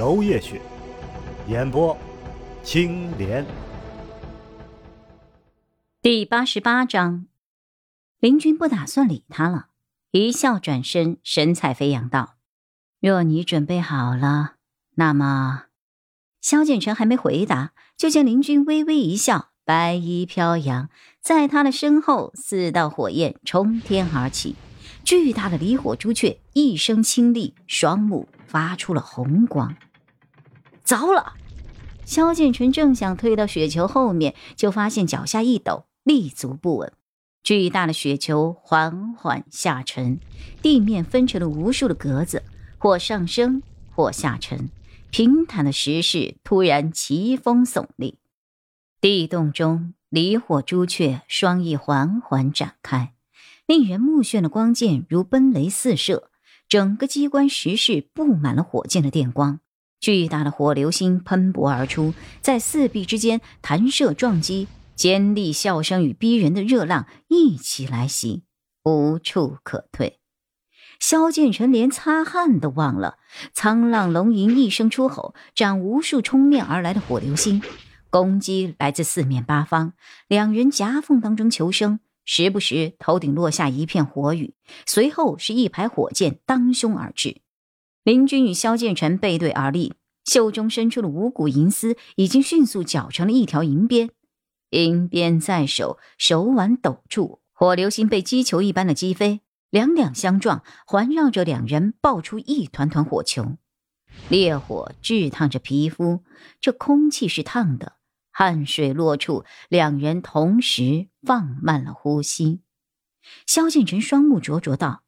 [0.00, 0.58] 娄烨雪，
[1.46, 1.94] 演播
[2.62, 3.44] 青莲。
[6.00, 7.26] 第八十八章，
[8.18, 9.66] 林军不打算理他了，
[10.12, 12.36] 一笑转身，神采飞扬道
[12.98, 14.54] ：“若你准备好了，
[14.94, 15.64] 那么……”
[16.40, 20.88] 萧剑尘还没回答，就见林军微微一笑，白衣飘扬，
[21.20, 24.56] 在他的身后，四道火焰冲天而起，
[25.04, 29.76] 巨大的离火朱雀一声清厉，双目发出了红光。
[30.84, 31.34] 糟了！
[32.04, 35.84] 萧剑尘正想退到雪球后面，就发现脚下一抖。
[36.02, 36.92] 立足不稳，
[37.42, 40.18] 巨大的雪球缓缓下沉，
[40.62, 42.42] 地面分成了无数的格子，
[42.78, 43.62] 或上升，
[43.94, 44.70] 或下沉。
[45.10, 48.16] 平坦的石室突然奇峰耸立，
[49.00, 53.12] 地洞中离火朱雀双翼缓缓展开，
[53.66, 56.30] 令人目眩的光剑如奔雷四射，
[56.66, 59.60] 整个机关石室布满了火箭的电光，
[60.00, 64.66] 巨大的火流星喷薄而出，在四壁之间弹射撞击。
[64.96, 68.42] 尖利笑声与逼人的热浪一起来袭，
[68.84, 70.18] 无处可退。
[70.98, 73.16] 萧剑尘连擦汗都忘了。
[73.54, 77.62] 沧浪龙吟一声出吼，斩无数冲面而来的火流星，
[78.10, 79.94] 攻击来自四面八方。
[80.28, 84.52] 两人夹缝当中求生，时不时头顶落下一片火雨，
[84.84, 87.40] 随后是一排火箭当胸而至。
[88.02, 89.92] 林军与萧剑尘背对而立，
[90.24, 94.10] 袖中伸出的五股银丝已经迅速绞成了一条银鞭。
[94.70, 103.58] 银鞭在手，手腕抖住，火流星被击球一般的击飞，两两相撞，环绕着两人爆出一团团火球。
[104.28, 106.24] 烈火炙烫着皮肤，
[106.60, 107.94] 这空气是烫的。
[108.32, 112.60] 汗水落处，两人同时放慢了呼吸。
[113.46, 115.02] 萧剑尘双目灼灼道：“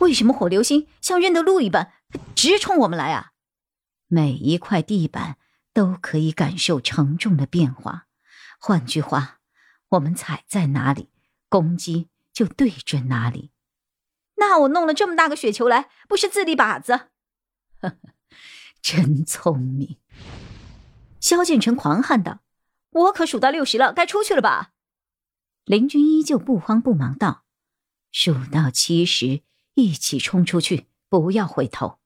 [0.00, 1.92] 为什么火流星像认得路一般，
[2.34, 3.32] 直冲我们来啊？
[4.08, 5.38] 每一块地板
[5.72, 8.06] 都可以感受承重的变化。”
[8.58, 9.40] 换句话，
[9.88, 11.10] 我们踩在哪里，
[11.48, 13.50] 攻击就对准哪里。
[14.36, 16.92] 那我弄了这么大个雪球来，不是自立靶子？
[17.80, 17.96] 呵呵，
[18.80, 19.98] 真聪明！
[21.20, 22.40] 萧剑成狂喊道
[22.90, 24.72] ：“我可数到六十了，该出去了吧？”
[25.64, 27.44] 林军依旧不慌不忙道
[28.10, 29.42] ：“数到七十，
[29.74, 32.00] 一起冲出去，不要回头。”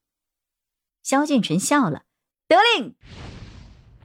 [1.07, 2.03] 萧剑尘笑了，
[2.49, 2.97] 得令。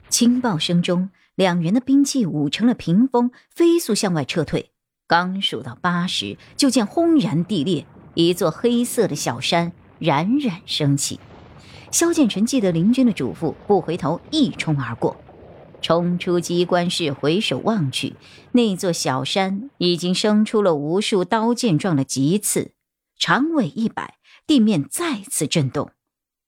[0.08, 1.10] 轻爆声中。
[1.34, 4.70] 两人的兵器舞成了屏风，飞速向外撤退。
[5.08, 11.20] 刚数到八十，就见轰然地裂，一座黑色的小山冉冉升起。
[11.90, 15.18] 萧剑尘记得林军的嘱咐，不回头，一冲而过，
[15.82, 18.16] 冲出机关室，回首望去，
[18.52, 22.74] 那座小山已经生出了无数刀剑状的棘刺，
[23.18, 25.90] 长尾一摆，地面再次震动。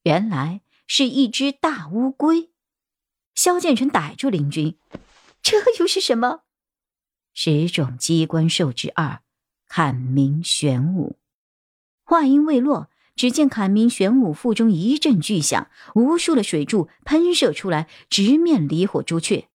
[0.03, 2.51] 原来是一只大乌龟。
[3.35, 4.77] 萧剑尘逮住林军，
[5.41, 6.41] 这又是什么？
[7.33, 9.21] 十种机关兽之二，
[9.67, 11.17] 坎明玄武。
[12.03, 19.47] 话音未落，只见坎明玄武腹中一阵巨响，无数的水柱喷射出来，直面离火朱雀。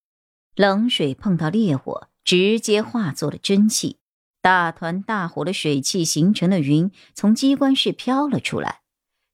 [0.56, 3.98] 冷水碰到烈火，直接化作了真气，
[4.40, 8.80] 大团大火的水汽形成了云，从机关室飘了出来。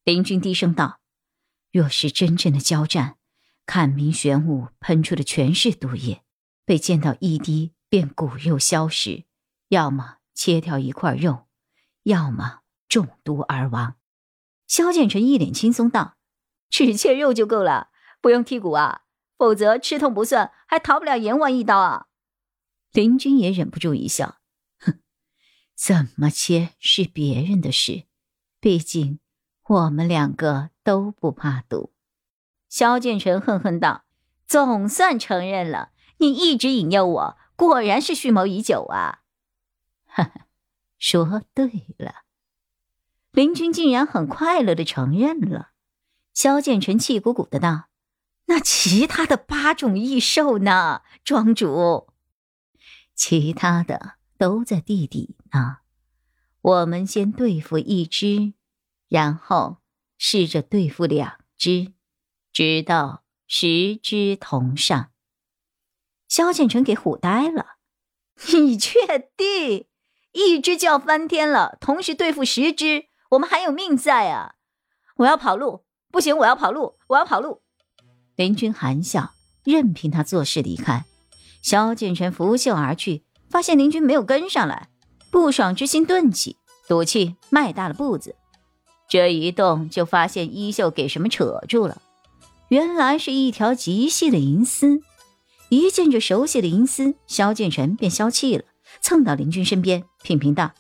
[0.05, 1.01] 林军低声道
[1.75, 3.17] ：“若是真正的交战。”
[3.67, 6.23] 看明玄武喷出的全是毒液，
[6.67, 9.25] 被溅到一滴便骨肉消失，
[9.69, 11.47] 要么切掉一块肉，
[12.03, 13.97] 要么中毒而亡。
[14.67, 16.19] 萧剑成一脸轻松道
[16.69, 17.89] ：“只切肉就够了，
[18.21, 19.05] 不用剔骨啊，
[19.39, 22.09] 否则吃痛不算，还逃不了阎王一刀啊。”
[22.93, 24.41] 林军也忍不住一笑
[24.79, 25.01] ：“哼，
[25.75, 28.05] 怎么切是别人的事，
[28.61, 29.21] 毕竟
[29.67, 31.93] 我们两个都不怕毒。”
[32.71, 34.05] 萧剑尘恨恨道
[34.47, 39.23] ：“总算承认了，你一直引诱我，果然是蓄谋已久啊！”
[40.07, 40.47] 哈哈，
[40.99, 42.23] 说对了。
[43.33, 45.71] 林军竟然很快乐的承认了。
[46.33, 47.87] 萧剑尘气鼓鼓的道
[48.47, 52.09] ：“那其他的八种异兽呢，庄主？
[53.15, 55.79] 其他的都在地底呢。
[56.61, 58.55] 我们先对付一只，
[59.09, 59.79] 然后
[60.27, 61.93] 试着对付两只。”
[62.51, 65.11] 直到十只同上。
[66.29, 67.77] 萧剑成给唬呆了，
[68.55, 69.87] 你确定？
[70.33, 74.55] 一只就要翻天了，同时对付十只，我们还有命在啊！
[75.17, 77.61] 我要跑路，不行，我要跑路，我要跑路！
[78.35, 81.05] 林军含笑，任凭他做事离开。
[81.61, 84.89] 萧建成拂袖而去，发现林军没有跟上来，
[85.31, 86.57] 不爽之心顿起，
[86.89, 88.37] 赌气迈大了步子。
[89.15, 92.03] 这一动，就发现衣袖给什么扯住了，
[92.67, 95.03] 原来是一条极细的银丝。
[95.69, 98.65] 一见这熟悉的银丝，萧剑尘便消气了。
[99.01, 100.73] 蹭到林军身边，品评道：“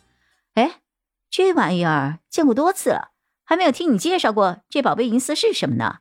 [0.54, 0.80] 哎，
[1.30, 3.12] 这玩意儿见过多次了，
[3.44, 5.98] 还没有听你介绍过这宝贝银丝是什么呢？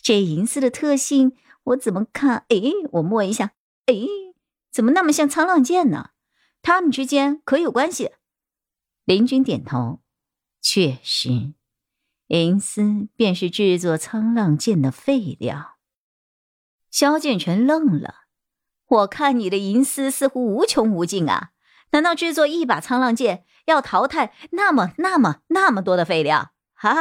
[0.00, 1.32] 这银丝的特性
[1.64, 2.44] 我怎么看？
[2.48, 3.54] 哎，我摸一下，
[3.86, 3.92] 哎，
[4.70, 6.10] 怎么那么像沧浪剑呢？
[6.62, 8.12] 他们之间可有关系？”
[9.04, 9.98] 林军点头，
[10.68, 11.54] 确实，
[12.26, 15.76] 银丝便是制作沧浪剑的废料。
[16.90, 18.24] 萧剑尘愣了。
[18.88, 21.52] 我看你的银丝似乎无穷无尽啊！
[21.92, 26.94] 难道制作一把沧浪剑要淘汰那么、那么、那么多的废料啊？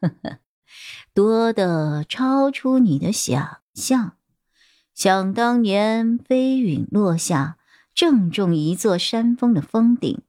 [0.00, 0.38] 呵呵，
[1.12, 4.16] 多的超出你的想象。
[4.94, 7.58] 想当年，飞陨落下，
[7.94, 10.22] 正中一座山峰的峰顶，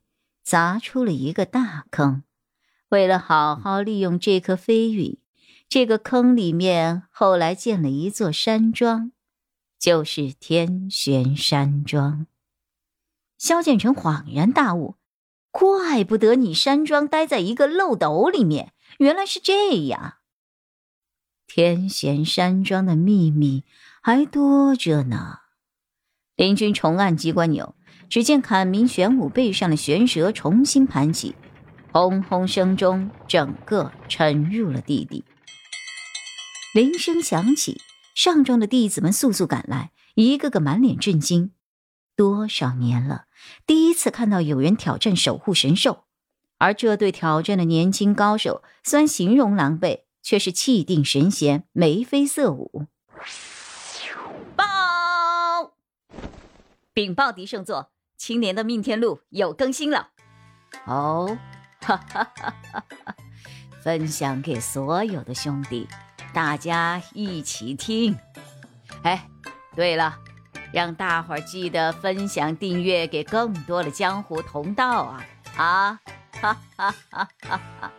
[0.44, 2.24] 砸出了一个大坑。
[2.91, 5.17] 为了好好利用这颗飞陨，
[5.69, 9.11] 这个坑里面后来建了一座山庄。
[9.79, 12.27] 就是天玄山庄。
[13.39, 14.95] 萧剑成恍然大悟，
[15.49, 20.17] 怪不得你山庄待在一个漏斗里面，原来是这样。
[21.47, 23.63] 天玄山庄的秘密
[24.01, 25.39] 还多着呢。
[26.35, 27.73] 林军重按机关钮，
[28.07, 31.33] 只见坎明玄武背上的玄蛇重新盘起，
[31.91, 35.23] 轰轰声中，整个沉入了地底。
[36.73, 37.81] 铃声响起。
[38.13, 41.53] 上庄的弟子们速速赶来，一个个满脸震惊。
[42.17, 43.25] 多少年了，
[43.65, 46.03] 第一次看到有人挑战守护神兽，
[46.57, 52.85] 而这对挑战的年轻高手，虽然形容狼狈，却是气定神闲，眉飞色舞。
[54.57, 55.73] 报！
[56.93, 60.09] 禀报狄圣座，青年的命天录有更新了。
[60.85, 61.38] 哦，
[61.81, 63.15] 哈哈哈哈哈！
[63.83, 65.87] 分享给所有的兄弟。
[66.33, 68.15] 大家一起听，
[69.03, 69.27] 哎，
[69.75, 70.17] 对了，
[70.71, 75.25] 让大伙儿记得分享、订阅给更多的江湖同道啊！
[75.57, 75.99] 啊，
[76.39, 77.91] 哈哈哈哈哈！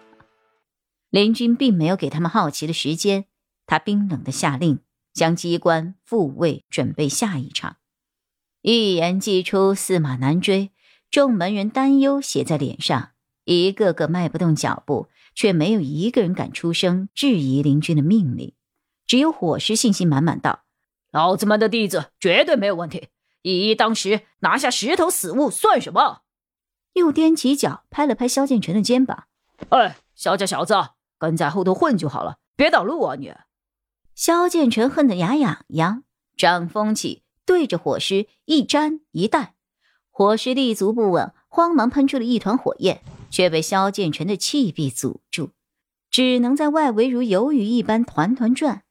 [1.11, 3.27] 林军并没有给他们好奇的时间，
[3.67, 4.81] 他冰冷的下令，
[5.13, 7.77] 将机关复位，准备下一场。
[8.63, 10.73] 一言既出，驷马难追，
[11.11, 13.11] 众门人担忧写在脸上，
[13.53, 15.09] 一个个迈不动脚步。
[15.35, 18.53] 却没有一个人敢出声质疑林军的命令，
[19.07, 20.65] 只有火师信心满满道
[21.11, 23.09] ：“老子们的弟子绝对没有问题，
[23.41, 26.21] 一一当十拿下十头死物算什么？”
[26.93, 29.25] 又踮起脚拍了拍萧建成的肩膀
[29.71, 30.75] ：“哎，萧家小子，
[31.19, 33.33] 跟在后头混就好了，别挡路啊你！”
[34.15, 36.05] 萧建成恨得牙痒痒，
[36.37, 39.55] 掌风起，对着火师一粘一带，
[40.11, 43.03] 火师立足不稳，慌忙喷出了一团火焰。
[43.33, 45.53] 却被萧建成的气壁阻住，
[46.11, 48.83] 只能在外围如游鱼一般团团转。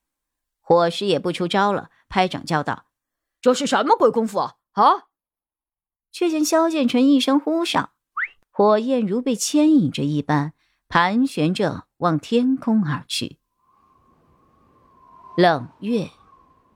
[0.62, 2.88] 火师也不出招了，拍掌叫道
[3.39, 5.06] ：“这是什么鬼功夫啊！”啊！
[6.12, 7.91] 却见萧建成一声呼哨，
[8.50, 10.53] 火焰如被牵引着一般，
[10.88, 13.38] 盘旋着往天空而去。
[15.38, 16.10] 冷月，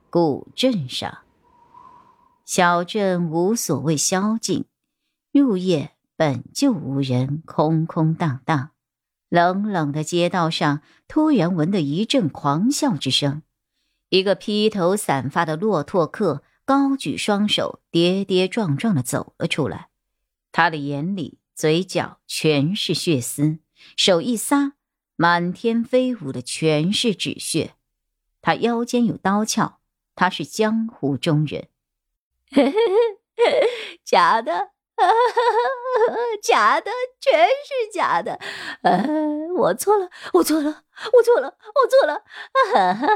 [0.08, 1.18] 古镇上，
[2.44, 4.66] 小镇无所谓宵禁，
[5.40, 5.92] 入夜。
[6.18, 8.70] 本就无人，空空荡荡，
[9.28, 13.42] 冷冷的街道上，突然闻得一阵狂笑之声。
[14.08, 19.90] 一个披头散发的骆驼客高举双手，跌跌撞撞的走了出来。
[20.52, 23.58] 他的眼里、嘴角全是血丝，
[23.94, 24.72] 手一撒，
[25.16, 27.74] 满天飞舞的全是纸屑。
[28.40, 29.74] 他腰间有刀鞘，
[30.14, 31.68] 他是江湖中人。
[34.02, 34.75] 假的。
[36.42, 38.38] 假的，全是假的！
[38.82, 39.06] 呃，
[39.56, 42.24] 我错了，我错了，我错了，我错了！
[42.74, 43.08] 啊 哈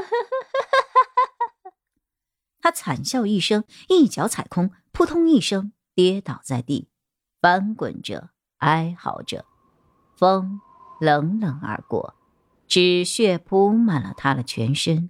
[2.61, 6.89] 他惨笑一声，一脚踩空，扑通一声跌倒在地，
[7.41, 9.45] 翻滚着，哀嚎着。
[10.15, 10.61] 风
[10.99, 12.13] 冷冷而过，
[12.67, 15.09] 纸屑铺满了他的全身。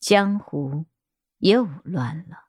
[0.00, 0.86] 江湖
[1.38, 2.47] 又乱了。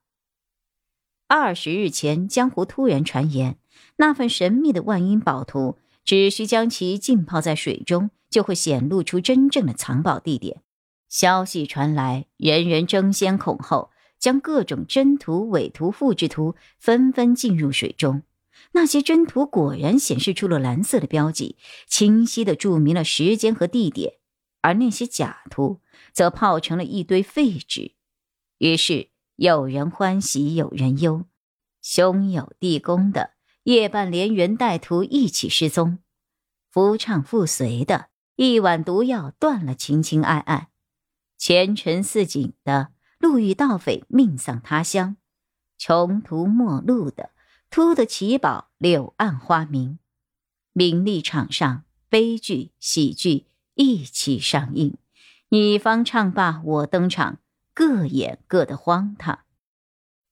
[1.31, 3.59] 二十日前，江湖突然传言，
[3.97, 10.63] 那份神秘的万阴宝图，只需将其浸泡在水中，就会显露出真正的藏宝地点。
[11.07, 18.23] 消息传来，人人争先恐后，将各种真图、伪图、复制图纷纷进入水中。
[18.71, 21.57] 那些真图果然显示出了蓝色的标记，
[21.87, 24.13] 清晰的注明了时间和地点，
[24.61, 25.79] 而那些假图
[26.11, 27.91] 则泡成了一堆废纸。
[28.57, 29.09] 于是
[29.41, 31.23] 有人欢喜有人忧，
[31.81, 33.31] 兄友弟恭的
[33.63, 35.99] 夜半连人带图一起失踪，
[36.69, 40.67] 夫唱妇随的一碗毒药断了情情爱爱。
[41.37, 45.15] 前程似锦的路遇盗匪，命丧他乡；
[45.77, 47.29] 穷途末路的
[47.69, 49.99] 突得奇宝，柳暗花明。
[50.73, 54.97] 名利场上，悲剧喜剧一起上映，
[55.47, 57.37] 你方唱罢我登场，
[57.79, 59.45] 各演各的荒唐。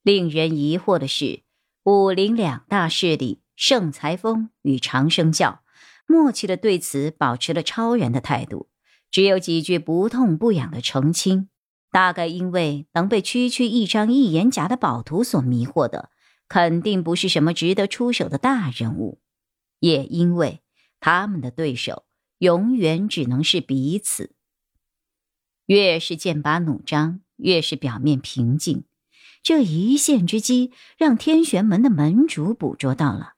[0.02, 1.44] 令人疑惑的是，
[1.86, 5.64] 武林两大势力盛才峰与长生教，
[6.06, 8.68] 默契的对此保持了超然的态度。
[9.10, 11.48] 只有几句不痛不痒的澄清，
[11.90, 16.10] 大概因为能被区区一张一言夹的宝图所迷惑的，
[16.50, 19.22] 肯定不是什么值得出手的大人物，
[19.80, 20.60] 也因为
[21.00, 22.04] 他们的对手
[22.40, 24.36] 永远只能是彼此。
[25.68, 28.84] 越是剑拔弩张，越是表面平静，
[29.42, 33.34] 这一线之机让天玄门的门主捕捉到了，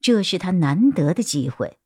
[0.00, 1.78] 这是他难得的机会。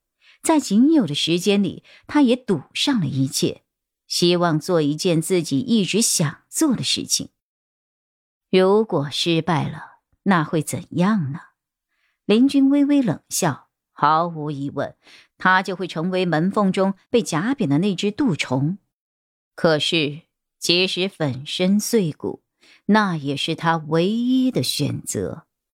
[0.43, 3.63] 在仅有的时间里，他也赌上了一切，
[4.07, 7.31] 希望做一件自己一直想做的事情。
[8.51, 11.41] 如果失败了，那会怎样呢？
[12.25, 14.97] 林君微微冷笑，毫无疑问，
[15.37, 18.79] 他就会成为门缝中被夹扁的那只蠹虫。
[19.55, 20.23] 可是，
[20.59, 22.43] 即使粉身碎骨，
[22.87, 25.48] 那也是他唯一的选择。